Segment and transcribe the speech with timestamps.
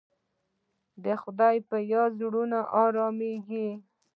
[1.03, 3.69] د خدای په یاد زړونه ارامېږي.